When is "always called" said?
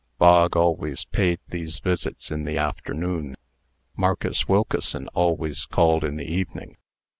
5.09-6.03